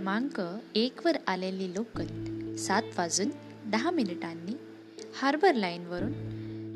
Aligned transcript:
क्रमांक 0.00 0.40
एकवर 0.74 1.16
आलेली 1.26 1.74
लोकल 1.74 2.06
सात 2.56 2.82
वाजून 2.98 3.30
दहा 3.70 3.90
मिनिटांनी 3.90 4.52
हार्बर 5.14 5.54
लाईनवरून 5.54 6.12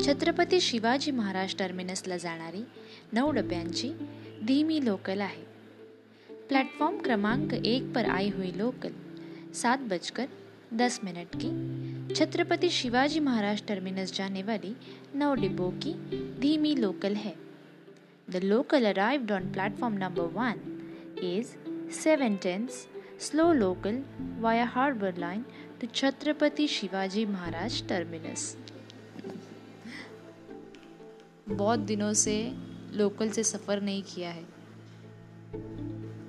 छत्रपती 0.07 0.61
शिवाजी 0.61 1.11
महाराज 1.11 1.55
टर्मिनसला 1.59 2.17
जाणारी 2.17 2.65
नऊ 3.13 3.31
डब्यांची 3.31 3.93
धीमी 4.47 4.85
लोकल 4.85 5.21
आहे. 5.21 5.43
प्लेटफॉर्म 6.49 6.99
क्रमांक 6.99 7.55
एक 7.55 7.93
पर 7.95 8.05
आई 8.05 8.29
हुई 8.29 8.51
लोकल 8.57 8.93
सात 9.53 9.79
बजकर 9.79 10.27
दस 10.73 11.01
मिनट 11.05 11.37
की 11.37 11.51
छत्रपति 12.15 12.71
शिवाजी 12.71 13.21
महाराज 13.21 13.63
टर्मिनस 13.69 14.17
जाने 14.19 14.43
वाली 14.43 14.75
नौ 15.15 15.35
डिब्बों 15.35 15.71
की 15.71 15.95
धीमी 16.41 16.81
लोकल 16.81 17.15
है. 17.15 17.35
The 18.29 18.45
local 18.45 18.85
arrived 18.85 19.33
on 19.33 19.53
platform 19.53 19.95
number 19.95 20.23
one 20.23 20.81
is 21.23 21.57
seven 21.95 22.35
tenths 22.43 22.94
slow 23.21 23.51
local 23.55 23.97
via 24.43 24.67
Harbour 24.77 25.13
Line 25.19 25.43
to 25.81 25.95
Chhatrapati 25.95 26.69
Shivaji 26.69 27.27
Maharaj 27.27 27.89
terminus 27.89 28.57
बहुत 31.49 31.79
दिनों 31.79 32.13
से 32.13 32.53
लोकल 32.93 33.31
से 33.31 33.43
सफ़र 33.43 33.81
नहीं 33.81 34.03
किया 34.03 34.31
है। 34.31 34.45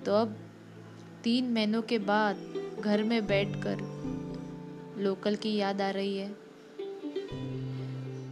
तो 0.04 0.12
अब 0.12 0.36
तीन 1.24 1.54
महीनों 1.54 1.82
के 1.82 1.98
बाद 1.98 2.38
घर 2.80 3.04
में 3.04 3.28
बैठकर 3.28 3.78
लोकल 4.98 5.36
की 5.36 5.56
याद 5.56 5.82
आ 5.82 5.90
रही 5.90 6.18
है। 6.18 6.30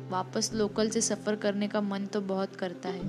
वापस 0.09 0.51
लोकल 0.53 0.89
से 0.89 1.01
सफ़र 1.01 1.35
करने 1.35 1.67
का 1.67 1.81
मन 1.81 2.05
तो 2.05 2.21
बहुत 2.21 2.55
करता 2.55 2.89
है। 2.89 3.01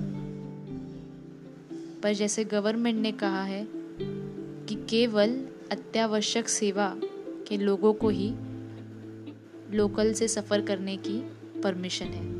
पर 2.01 2.13
जैसे 2.13 2.43
गवर्नमेंट 2.45 2.99
ने 2.99 3.11
कहा 3.11 3.43
है 3.43 3.74
कि 4.69 4.75
केवल 4.75 5.47
अत्यावश्यक 5.71 6.49
सेवा 6.49 6.93
के 7.47 7.57
लोगों 7.57 7.93
को 7.93 8.09
ही 8.09 8.29
लोकल 9.77 10.13
से 10.13 10.27
सफ़र 10.27 10.61
करने 10.61 10.97
की 10.97 11.19
परमिशन 11.61 12.05
है। 12.05 12.35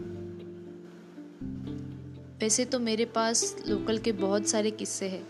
वैसे 2.40 2.66
तो 2.66 2.80
मेरे 2.80 3.06
पास 3.06 3.64
लोकल 3.68 3.98
के 3.98 4.12
बहुत 4.12 4.48
सारे 4.48 4.72
किस्से 4.72 5.08
हैं। 5.08 5.24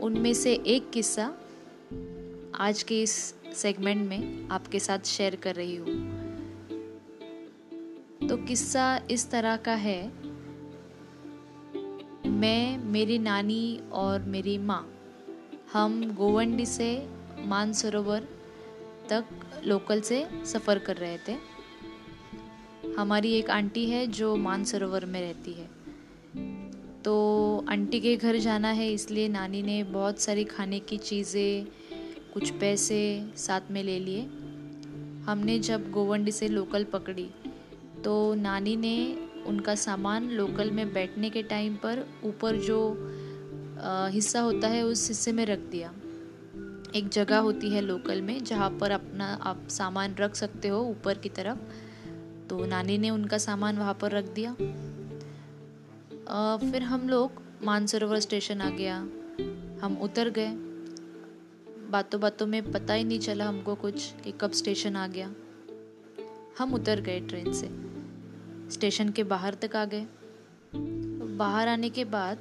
उनमें 0.00 0.34
से 0.34 0.54
एक 0.54 0.90
किस्सा 0.90 1.34
आज 2.54 2.82
के 2.82 3.02
इस 3.02 3.34
सेगमेंट 3.54 4.08
में 4.08 4.48
आपके 4.48 4.78
साथ 4.78 4.98
शेयर 4.98 5.36
कर 5.36 5.54
रही 5.54 5.76
हूँ। 5.76 6.18
तो 8.28 8.36
किस्सा 8.36 9.00
इस 9.10 9.30
तरह 9.30 9.56
का 9.56 9.74
है 9.74 10.27
मैं, 12.38 12.78
मेरी 12.78 13.18
नानी 13.18 13.80
और 13.92 14.22
मेरी 14.22 14.58
माँ, 14.58 14.94
हम 15.72 16.14
गोवंडी 16.14 16.66
से 16.66 17.08
मानसरोवर 17.44 18.28
तक 19.08 19.24
लोकल 19.66 20.00
से 20.00 20.26
सफ़र 20.44 20.78
कर 20.78 20.96
रहे 20.96 21.18
थे। 21.18 21.36
हमारी 22.98 23.32
एक 23.32 23.50
आंटी 23.50 23.86
है 23.90 24.06
जो 24.06 24.36
मानसरोवर 24.36 25.04
में 25.04 25.20
रहती 25.20 25.52
है। 25.52 25.66
तो 27.02 27.64
आंटी 27.68 28.00
के 28.00 28.16
घर 28.16 28.36
जाना 28.36 28.68
है, 28.68 28.92
इसलिए 28.92 29.28
नानी 29.28 29.62
ने 29.62 29.82
बहुत 29.84 30.20
सारी 30.20 30.44
खाने 30.44 30.80
की 30.80 30.96
चीज़ें, 30.96 31.66
कुछ 32.34 32.50
पैसे 32.50 33.00
साथ 33.36 33.70
में 33.70 33.82
ले 33.82 33.98
लिए। 33.98 34.22
हमने 35.26 35.58
जब 35.58 35.90
गोवंडी 35.90 36.32
से 36.32 36.48
लोकल 36.48 36.84
पकड़ी 36.84 37.30
तो 38.04 38.34
नानी 38.34 38.76
ने 38.76 38.96
उनका 39.46 39.74
सामान 39.74 40.30
लोकल 40.30 40.70
में 40.70 40.92
बैठने 40.92 41.30
के 41.30 41.42
टाइम 41.42 41.76
पर 41.76 42.06
ऊपर 42.24 42.56
जो 42.56 42.78
हिस्सा 44.12 44.40
होता 44.40 44.68
है 44.68 44.82
उस 44.82 45.08
हिस्से 45.08 45.32
में 45.32 45.46
रख 45.46 45.58
दिया। 45.58 45.94
एक 46.94 47.08
जगह 47.08 47.38
होती 47.38 47.70
है 47.70 47.80
लोकल 47.80 48.22
में 48.22 48.44
जहाँ 48.44 48.70
पर 48.70 48.90
अपना 48.90 49.38
आप 49.42 49.68
सामान 49.68 50.14
रख 50.14 50.34
सकते 50.34 50.68
हो 50.68 50.80
ऊपर 50.80 51.18
की 51.18 51.28
तरफ़। 51.28 51.58
तो 52.48 52.66
नानी 52.66 52.98
ने 52.98 53.10
उनका 53.10 53.38
सामान 53.38 53.78
वहाँ 53.78 53.94
पर 53.94 54.10
रख 54.10 54.24
दिया। 54.24 54.50
आ, 56.28 56.56
फिर 56.56 56.82
हम 56.82 57.08
लोग 57.08 57.32
मानसरोवर 57.64 58.18
स्टेशन 58.18 58.60
आ 58.60 58.70
गया 58.70 58.96
हम 59.82 59.98
उतर 60.02 60.28
गए। 60.28 60.48
बातों 61.90 62.20
बातों 62.20 62.46
में 62.46 62.72
पता 62.72 62.94
ही 62.94 63.04
नहीं 63.04 63.18
चला 63.18 63.44
हमको 63.44 63.74
कुछ 63.74 64.12
कि 64.24 64.32
कब 64.32 64.52
स्टेशन 64.52 64.96
आ 64.96 65.06
गया। 65.06 65.34
हम 66.58 66.74
उतर 66.74 67.00
गए 67.00 67.20
ट्रेन 67.20 67.52
से। 67.52 67.87
स्टेशन 68.70 69.08
के 69.08 69.24
बाहर 69.24 69.54
तक 69.54 69.76
आ 69.76 69.84
गए। 69.84 70.06
बाहर 71.36 71.68
आने 71.68 71.90
के 71.90 72.04
बाद 72.04 72.38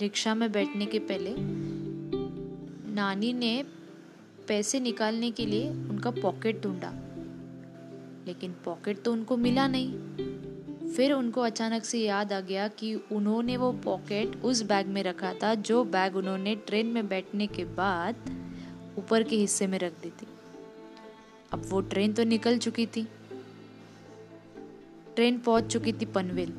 रिक्शा 0.00 0.34
में 0.34 0.52
बैठने 0.52 0.86
के 0.86 0.98
पहले 0.98 1.34
नानी 2.94 3.32
ने 3.32 3.64
पैसे 4.48 4.80
निकालने 4.80 5.30
के 5.30 5.46
लिए 5.46 5.70
उनका 5.70 6.10
पॉकेट 6.10 6.62
ढूंढा। 6.62 6.92
लेकिन 8.26 8.54
पॉकेट 8.64 9.02
तो 9.02 9.12
उनको 9.12 9.36
मिला 9.36 9.68
नहीं। 9.68 9.92
फिर 10.88 11.12
उनको 11.12 11.40
अचानक 11.40 11.84
से 11.84 11.98
याद 11.98 12.32
आ 12.32 12.40
गया 12.40 12.68
कि 12.68 12.94
उन्होंने 12.94 13.56
वो 13.56 13.72
पॉकेट 13.72 14.42
उस 14.44 14.62
बैग 14.62 14.86
में 14.86 15.02
रखा 15.02 15.34
था, 15.34 15.54
जो 15.54 15.84
बैग 15.84 16.16
उन्होंने 16.16 16.56
ट्रेन 16.56 16.86
में 16.86 17.08
बैठने 17.08 17.46
के 17.46 17.64
बाद 17.64 18.16
ऊपर 18.98 19.22
के 19.22 19.36
हिस्से 19.36 19.66
में 19.66 19.78
रख 19.78 19.92
दी 19.92 20.10
थी। 20.10 20.26
अब 21.52 21.62
वो 21.68 21.80
ट्रेन 21.80 22.12
तो 22.12 22.24
निकल 22.24 22.58
चुकी 22.58 22.86
थी। 22.86 23.08
ट्रेन 25.18 25.38
पहुँच 25.38 25.64
चुकी 25.64 25.92
थी 25.92 26.04
पनवेल। 26.04 26.50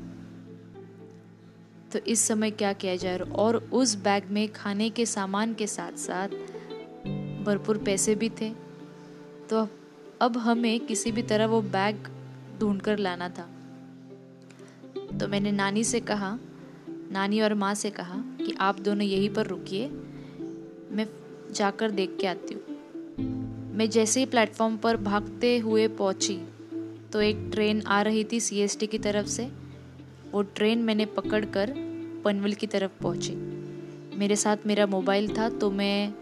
तो 1.91 1.99
इस 1.99 2.19
समय 2.19 2.51
क्या 2.51 2.73
किया 2.73 2.95
जाए 2.95 3.17
और 3.17 3.55
उस 3.55 3.95
बैग 3.95 4.23
में 4.31 4.53
खाने 4.53 4.89
के 4.89 5.05
सामान 5.05 5.53
के 5.53 5.67
साथ 5.67 5.91
साथ 5.91 6.27
भरपूर 7.45 7.77
पैसे 7.77 8.15
भी 8.15 8.29
थे। 8.29 8.53
तो 9.49 9.67
अब 10.21 10.37
हमें 10.37 10.79
किसी 10.79 11.11
भी 11.11 11.21
तरह 11.21 11.45
वो 11.45 11.61
बैग 11.61 12.07
ढूंढ 12.59 12.81
कर 12.81 12.97
लाना 12.97 13.29
था। 13.29 13.49
तो 15.17 15.27
मैंने 15.27 15.51
नानी 15.51 15.83
से 15.83 15.99
कहा 15.99 16.39
नानी 17.11 17.41
और 17.41 17.53
माँ 17.53 17.73
से 17.73 17.89
कहा 17.89 18.17
कि 18.17 18.53
आप 18.59 18.79
दोनों 18.79 19.07
यहीं 19.07 19.29
पर 19.29 19.47
रुकिए। 19.47 19.87
मैं 20.91 21.07
जाकर 21.51 21.91
देख 21.91 22.17
के 22.21 22.27
आती 22.27 22.53
हूँ। 22.53 22.63
मैं 23.77 23.89
जैसे 23.89 24.19
ही 24.19 24.25
प्लेटफॉर्म 24.25 24.77
पर 24.77 24.97
भागते 24.97 25.57
हुए 25.57 25.87
पहुँची 25.87 26.41
तो 27.13 27.21
एक 27.21 27.49
ट्रेन 27.51 27.81
आ 27.81 28.01
रही 28.01 28.23
थी 28.23 28.39
सीएसटी 28.39 28.87
की 28.87 28.97
तरफ़ 28.97 29.27
से। 29.27 29.45
वो 30.31 30.41
ट्रेन 30.41 30.79
मैंने 30.79 31.05
पकड़ 31.05 31.45
कर 31.45 31.73
पनवल 32.25 32.53
की 32.53 32.67
तरफ़ 32.67 32.91
पहुँची। 33.01 33.35
मेरे 34.17 34.35
साथ 34.35 34.57
मेरा 34.65 34.85
मोबाइल 34.85 35.27
था 35.37 35.49
तो 35.49 35.69
मैं 35.71 36.13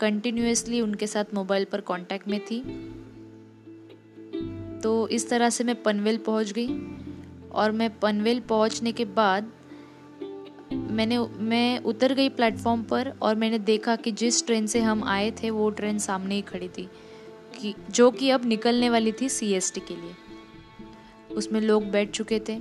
कंटिन्यूसली 0.00 0.80
उनके 0.80 1.06
साथ 1.06 1.34
मोबाइल 1.34 1.64
पर 1.64 1.80
कांटेक्ट 1.80 2.28
में 2.28 2.38
थी। 2.40 2.60
तो 4.80 5.08
इस 5.08 5.28
तरह 5.30 5.50
से 5.50 5.64
मैं 5.64 5.82
पनवेल 5.82 6.16
पहुँच 6.18 6.52
गई 6.52 6.68
और 7.52 7.72
मैं 7.72 7.90
पनवेल 7.98 8.40
पहुँचने 8.40 8.92
के 8.92 9.04
बाद 9.04 9.52
मैंने, 10.72 11.18
मैं 11.18 11.78
उतर 11.78 12.14
गई 12.14 12.28
प्लेटफॉर्म 12.28 12.82
पर 12.82 13.12
और 13.22 13.34
मैंने 13.34 13.58
देखा 13.58 13.96
कि 13.96 14.12
जिस 14.12 14.46
ट्रेन 14.46 14.66
से 14.66 14.80
हम 14.80 15.04
आए 15.04 15.30
थे, 15.30 15.50
वो 15.50 15.70
ट्रेन 15.70 15.98
सामने 15.98 16.34
ही 16.34 16.42
खड़ी 16.42 16.68
थी, 16.68 16.88
कि 17.60 17.74
जो 17.90 18.10
कि 18.10 18.30
अब 18.30 18.44
निकलने 18.44 18.90
वाली 18.90 19.12
थी 19.12 19.28
सीएसटी 19.28 19.80
के 19.80 19.94
लिए। 19.94 20.14
उसमें 21.36 21.60
लोग 21.60 21.90
बैठ 21.90 22.10
चुके 22.10 22.38
थे। 22.38 22.56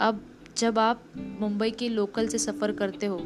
अब 0.00 0.20
जब 0.56 0.78
आप 0.78 1.02
मुंबई 1.40 1.70
के 1.70 1.88
लोकल 1.88 2.28
से 2.28 2.38
सफ़र 2.38 2.72
करते 2.72 3.06
हो, 3.06 3.20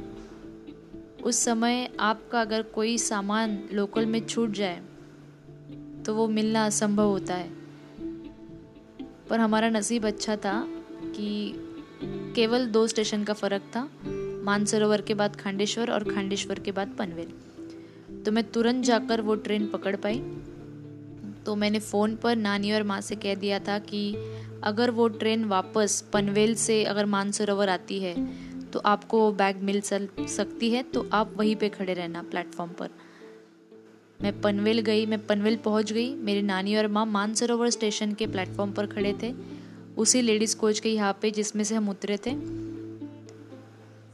उस 1.24 1.36
समय 1.36 1.88
आपका 2.00 2.40
अगर 2.40 2.62
कोई 2.62 2.98
सामान 2.98 3.58
लोकल 3.72 4.06
में 4.06 4.26
छूट 4.26 4.50
जाए 4.50 4.82
तो 6.06 6.14
वो 6.14 6.28
मिलना 6.28 6.64
असंभव 6.66 7.08
होता 7.08 7.34
है। 7.34 7.50
पर 9.30 9.40
हमारा 9.40 9.68
नसीब 9.70 10.06
अच्छा 10.06 10.36
था 10.36 10.54
कि 11.06 11.52
केवल 12.34 12.66
दो 12.66 12.86
स्टेशन 12.86 13.24
का 13.24 13.34
फ़र्क 13.34 13.62
था, 13.76 13.88
मानसरोवर 14.44 15.00
के 15.00 15.14
बाद 15.14 15.36
खांडेश्वर 15.36 15.90
और 15.90 16.04
खांडेश्वर 16.04 16.58
के 16.58 16.72
बाद 16.72 16.94
पनवेल। 16.98 18.22
तो 18.22 18.32
मैं 18.32 18.44
तुरंत 18.44 18.84
जाकर 18.84 19.20
वो 19.20 19.34
ट्रेन 19.34 19.66
पकड़ 19.66 19.96
पाई। 19.96 20.18
तो 21.46 21.54
मैंने 21.56 21.78
फ़ोन 21.78 22.16
पर 22.16 22.36
नानी 22.36 22.72
और 22.72 22.82
माँ 22.82 23.00
से 23.00 23.16
कह 23.16 23.34
दिया 23.34 23.58
था 23.58 23.78
कि 23.78 24.02
अगर 24.64 24.90
वो 24.90 25.08
ट्रेन 25.08 25.44
वापस 25.44 26.00
पनवेल 26.12 26.54
से 26.54 26.82
अगर 26.84 27.06
मानसरोवर 27.06 27.68
आती 27.68 28.00
है 28.00 28.14
तो 28.70 28.78
आपको 28.78 29.30
बैग 29.32 29.62
मिल 29.62 29.80
सकती 29.80 30.70
है 30.70 30.82
तो 30.82 31.08
आप 31.12 31.32
वहीं 31.36 31.56
पे 31.56 31.68
खड़े 31.68 31.94
रहना 31.94 32.22
प्लेटफॉर्म 32.22 32.70
पर। 32.70 32.90
मैं 34.20 34.40
पनवेल 34.40 34.80
गई, 34.80 35.06
मैं 35.06 35.26
पनवेल 35.26 35.56
पहुँच 35.56 35.92
गई, 35.92 36.14
मेरी 36.14 36.42
नानी 36.42 36.76
और 36.76 36.86
माँ 36.88 37.04
मानसरोवर 37.06 37.70
स्टेशन 37.70 38.12
के 38.12 38.26
प्लेटफॉर्म 38.26 38.72
पर 38.72 38.86
खड़े 38.86 39.14
थे। 39.22 39.32
उसी 39.98 40.20
लेडीज़ 40.22 40.56
कोच 40.56 40.80
के 40.80 40.88
यहाँ 40.88 41.18
पे 41.22 41.30
जिसमें 41.30 41.64
से 41.64 41.74
हम 41.74 41.88
उतरे 41.88 42.16
थे। 42.16 42.34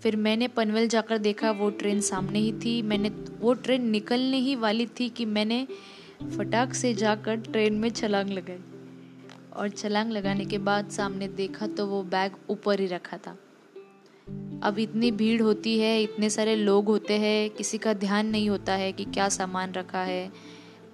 फिर 0.00 0.16
मैंने 0.16 0.48
पनवेल 0.48 0.88
जाकर 0.88 1.18
देखा, 1.18 1.50
वो 1.50 1.70
ट्रेन 1.70 2.00
सामने 2.00 2.38
ही 2.38 2.52
थी। 2.54 2.80
मैंने, 2.82 3.08
वो 3.40 3.54
ट्रेन 3.54 3.88
निकलने 3.90 4.38
ही 4.38 4.54
वाली 4.56 4.86
थी 5.00 5.08
कि 5.08 5.24
मैंने 5.24 5.66
फटाक 6.22 6.74
से 6.74 6.94
जाकर 6.94 7.36
ट्रेन 7.36 7.74
में 7.74 7.90
छलांग 7.90 8.30
लगाई। 8.30 8.58
और 9.56 9.68
छलांग 9.68 10.10
लगाने 10.10 10.44
के 10.44 10.58
बाद 10.58 10.88
सामने 10.88 11.28
देखा 11.28 11.66
तो 11.66 11.86
वो 11.86 12.02
बैग 12.02 12.32
ऊपर 12.50 12.80
ही 12.80 12.86
रखा 12.86 13.16
था। 13.16 13.38
अब 14.62 14.78
इतनी 14.78 15.10
भीड़ 15.10 15.42
होती 15.42 15.78
है, 15.78 16.02
इतने 16.02 16.30
सारे 16.30 16.56
लोग 16.56 16.86
होते 16.86 17.18
हैं, 17.18 17.50
किसी 17.50 17.78
का 17.78 17.94
ध्यान 17.94 18.26
नहीं 18.26 18.50
होता 18.50 18.72
है 18.72 18.92
कि 18.92 19.04
क्या 19.04 19.28
सामान 19.28 19.72
रखा 19.72 20.00
है, 20.00 20.32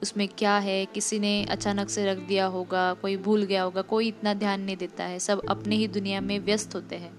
उसमें 0.03 0.29
क्या 0.29 0.59
है, 0.59 0.87
किसी 0.87 1.19
ने 1.19 1.45
अचानक 1.45 1.89
से 1.89 2.07
रख 2.07 2.19
दिया 2.19 2.47
होगा, 2.47 2.95
कोई 2.95 3.17
भूल 3.17 3.43
गया 3.43 3.63
होगा, 3.63 3.83
कोई 3.83 4.09
इतना 4.09 4.35
ध्यान 4.35 4.61
नहीं 4.61 4.77
देता 4.77 5.05
है, 5.05 5.19
सब 5.19 5.43
अपने 5.49 5.77
ही 5.77 5.89
दुनिया 5.89 6.21
में 6.21 6.41
व्यस्त 6.41 6.75
होते 6.75 6.97
हैं। 6.97 7.13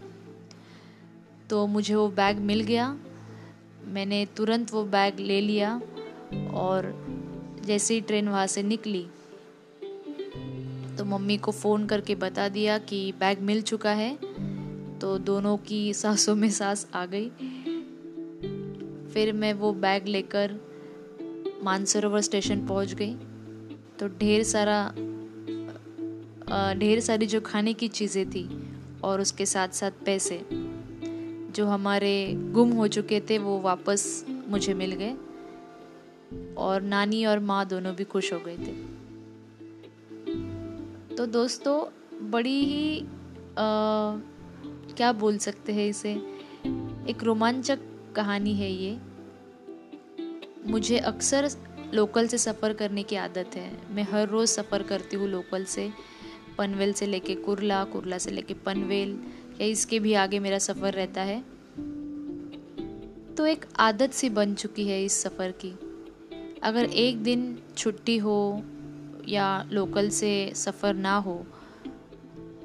तो 1.49 1.67
मुझे 1.67 1.95
वो 1.95 2.07
बैग 2.07 2.37
मिल 2.37 2.61
गया, 2.61 2.97
मैंने 3.85 4.25
तुरंत 4.25 4.73
वो 4.73 4.83
बैग 4.83 5.19
ले 5.19 5.41
लिया 5.41 5.81
और 6.53 7.02
जैसे 7.65 7.93
ही 7.93 8.01
ट्रेन 8.01 8.27
वहाँ 8.27 8.47
से 8.47 8.63
निकली 8.63 9.05
तो 10.97 11.05
मम्मी 11.05 11.37
को 11.37 11.51
फ़ोन 11.51 11.85
करके 11.85 12.15
बता 12.15 12.47
दिया 12.49 12.77
कि 12.79 13.11
बैग 13.11 13.39
मिल 13.41 13.61
चुका 13.61 13.91
है 13.91 14.17
तो 14.99 15.17
दोनों 15.19 15.57
की 15.57 15.93
सांसों 15.93 16.35
में 16.35 16.49
सांस 16.51 16.87
आ 16.95 17.05
गई। 17.05 17.29
फिर 19.13 19.31
मैं 19.33 19.53
वो 19.53 19.71
बैग 19.73 20.07
लेकर 20.07 20.59
मानसरोवर 21.63 22.21
स्टेशन 22.21 22.65
पहुँच 22.67 22.93
गई। 22.93 23.13
तो 23.99 24.07
ढेर 24.19 24.43
सारा 24.43 24.93
ढेर 26.79 26.99
सारी 26.99 27.25
जो 27.25 27.41
खाने 27.41 27.73
की 27.73 27.87
चीज़ें 27.87 28.29
थी 28.29 28.47
और 29.03 29.21
उसके 29.21 29.45
साथ 29.45 29.67
साथ 29.67 29.91
पैसे, 30.05 30.39
जो 31.51 31.65
हमारे 31.65 32.33
गुम 32.53 32.71
हो 32.71 32.87
चुके 32.87 33.19
थे, 33.19 33.37
वो 33.37 33.59
वापस 33.59 34.25
मुझे 34.47 34.73
मिल 34.73 34.91
गए। 34.91 35.15
और 36.57 36.81
नानी 36.81 37.25
और 37.25 37.39
माँ 37.39 37.65
दोनों 37.65 37.95
भी 37.95 38.03
खुश 38.03 38.33
हो 38.33 38.39
गए 38.39 38.57
थे। 38.57 38.93
तो 41.15 41.25
दोस्तों 41.25 41.85
बड़ी 42.31 42.59
ही 42.65 42.99
आ, 42.99 44.17
क्या 44.97 45.11
बोल 45.11 45.37
सकते 45.37 45.73
हैं 45.73 45.87
इसे? 45.89 46.11
एक 47.09 47.23
रोमांचक 47.23 47.79
कहानी 48.15 48.53
है 48.53 48.71
ये। 48.71 48.97
मुझे 50.71 50.97
अक्सर 50.97 51.49
लोकल 51.93 52.27
से 52.27 52.37
सफ़र 52.37 52.73
करने 52.73 53.03
की 53.03 53.15
आदत 53.15 53.55
है। 53.55 53.93
मैं 53.93 54.03
हर 54.03 54.29
रोज़ 54.29 54.49
सफ़र 54.49 54.83
करती 54.83 55.15
हूँ 55.15 55.27
लोकल 55.27 55.63
से 55.63 55.91
पनवेल 56.57 56.93
से 56.93 57.05
लेके 57.05 57.35
कुरला 57.35 57.83
कुरला 57.83 58.17
से 58.17 58.31
लेके 58.31 58.53
पनवेल 58.53 59.19
या 59.61 59.67
इसके 59.67 59.99
भी 59.99 60.13
आगे 60.13 60.39
मेरा 60.39 60.57
सफ़र 60.57 60.93
रहता 60.93 61.21
है। 61.21 61.41
तो 63.35 63.45
एक 63.45 63.65
आदत 63.79 64.11
सी 64.11 64.29
बन 64.29 64.55
चुकी 64.55 64.87
है 64.87 65.05
इस 65.05 65.21
सफ़र 65.23 65.51
की। 65.51 65.92
अगर 66.63 66.85
एक 66.85 67.23
दिन 67.23 67.57
छुट्टी 67.77 68.17
हो 68.17 68.61
या 69.27 69.47
लोकल 69.71 70.09
से 70.09 70.31
सफ़र 70.55 70.93
ना 70.95 71.15
हो 71.17 71.35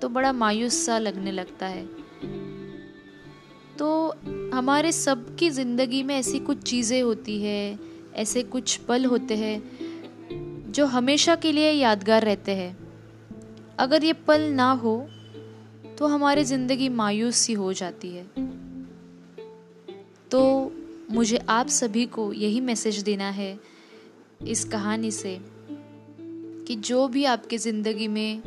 तो 0.03 0.09
बड़ा 0.09 0.33
मायूस 0.33 0.85
सा 0.87 0.99
लगने 0.99 1.33
लगता 1.33 1.67
है। 1.67 1.85
तो 3.79 3.89
हमारे 4.55 4.93
सबकी 4.93 5.49
ज़िंदगी 5.51 6.03
में 6.03 6.15
ऐसी 6.17 6.39
कुछ 6.39 6.63
चीज़ें 6.63 7.01
होती 7.03 7.41
है, 7.43 7.79
ऐसे 8.15 8.43
कुछ 8.45 8.77
पल 8.79 9.05
होते 9.05 9.37
हैं, 9.37 10.73
जो 10.73 10.87
हमेशा 10.87 11.35
के 11.37 11.53
लिए 11.53 11.71
यादगार 11.73 12.25
रहते 12.25 12.55
हैं। 12.55 12.77
अगर 13.79 14.05
ये 14.05 14.13
पल 14.29 14.43
ना 14.53 14.71
हो 14.73 14.97
तो 15.99 16.07
हमारी 16.07 16.45
ज़िंदगी 16.45 16.89
मायूस 16.89 17.37
सी 17.37 17.53
हो 17.53 17.73
जाती 17.73 18.09
है। 18.09 18.25
तो 20.31 20.73
मुझे 21.11 21.39
आप 21.49 21.69
सभी 21.73 22.07
को 22.07 22.33
यही 22.33 22.61
मैसेज 22.61 22.99
देना 23.03 23.31
है 23.31 23.59
इस 24.47 24.65
कहानी 24.65 25.11
से 25.11 25.41
कि 26.67 26.77
जो 26.77 27.09
भी 27.09 27.25
आपके 27.25 27.59
ज़िंदगी 27.59 28.09
में 28.09 28.43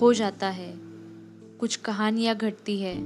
हो 0.00 0.12
जाता 0.12 0.48
है, 0.48 0.74
कुछ 1.60 1.76
कहानियाँ 1.76 2.36
घटती 2.36 2.80
है, 2.80 2.96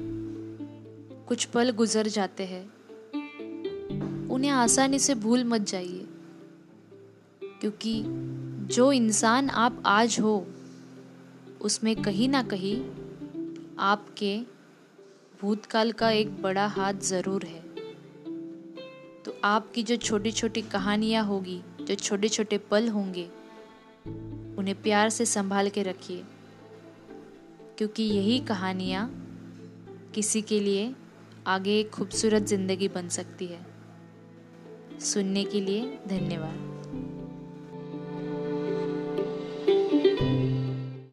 कुछ 1.26 1.44
पल 1.44 1.70
गुजर 1.70 2.06
जाते 2.06 2.44
हैं, 2.46 2.64
उन्हें 4.28 4.50
आसानी 4.50 4.98
से 4.98 5.14
भूल 5.14 5.44
मत 5.44 5.60
जाइए। 5.60 6.06
क्योंकि 7.42 8.02
जो 8.74 8.92
इंसान 8.92 9.50
आप 9.50 9.82
आज 9.86 10.20
हो, 10.20 10.46
उसमें 11.60 12.02
कहीं 12.02 12.28
ना 12.28 12.42
कहीं 12.42 12.84
आपके 13.78 14.40
भूतकाल 15.40 15.92
का 15.92 16.10
एक 16.10 16.42
बड़ा 16.42 16.66
हाथ 16.66 16.94
ज़रूर 16.94 17.44
है। 17.44 17.65
आपकी 19.46 19.82
जो 19.82 19.96
छोटी 19.96 20.32
छोटी 20.32 20.62
कहानियाँ 20.62 21.24
होगी, 21.24 21.62
जो 21.80 21.94
छोटे 21.94 22.28
छोटे 22.28 22.58
पल 22.58 22.88
होंगे, 22.88 23.24
उन्हें 24.58 24.82
प्यार 24.82 25.10
से 25.10 25.26
संभाल 25.26 25.68
के 25.68 25.82
रखिए। 25.82 26.24
क्योंकि 27.78 28.02
यही 28.02 28.38
कहानियाँ 28.38 29.10
किसी 30.14 30.42
के 30.42 30.60
लिए 30.60 30.94
आगे 31.46 31.80
एक 31.80 31.90
खूबसूरत 31.90 32.42
ज़िंदगी 32.42 32.88
बन 32.88 33.08
सकती 33.08 33.46
है। 33.46 33.66
सुनने 35.00 35.44
के 35.44 35.60
लिए 35.60 35.98
धन्यवाद। 36.08 36.75